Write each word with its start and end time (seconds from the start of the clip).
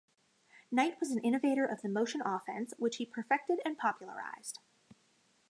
Knight 0.71 0.99
was 0.99 1.11
an 1.11 1.19
innovator 1.19 1.63
of 1.63 1.83
the 1.83 1.87
motion 1.87 2.23
offense, 2.25 2.73
which 2.79 2.95
he 2.95 3.05
perfected 3.05 3.59
and 3.63 3.77
popularized. 3.77 4.57